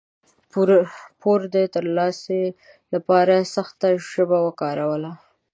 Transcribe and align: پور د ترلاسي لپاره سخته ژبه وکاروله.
پور 1.21 1.39
د 1.53 1.55
ترلاسي 1.75 2.43
لپاره 2.93 3.35
سخته 3.55 3.87
ژبه 4.11 4.37
وکاروله. 4.47 5.11